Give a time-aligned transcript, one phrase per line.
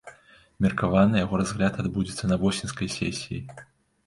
[0.65, 3.39] Меркавана яго разгляд адбудзецца на восеньскай сесіі.